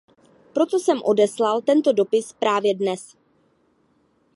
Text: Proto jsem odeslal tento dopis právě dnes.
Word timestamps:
Proto 0.53 0.79
jsem 0.79 1.01
odeslal 1.03 1.61
tento 1.61 1.91
dopis 1.93 2.33
právě 2.33 2.75
dnes. 2.75 3.17